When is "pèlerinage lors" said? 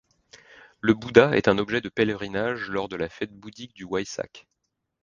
1.87-2.89